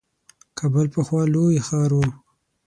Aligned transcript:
کابل 0.57 0.87
پخوا 0.93 1.21
لوی 1.33 1.57
ښار 1.67 1.91
وو. 1.97 2.07